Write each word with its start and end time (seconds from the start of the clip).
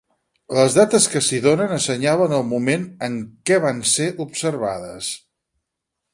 Les 0.59 0.77
dates 0.77 1.03
que 1.15 1.19
s'hi 1.25 1.39
donen 1.43 1.75
assenyalen 1.75 2.33
el 2.39 2.47
moment 2.55 2.87
en 3.09 3.21
què 3.51 3.61
van 3.67 3.85
ser 3.93 4.09
observades. 4.27 5.13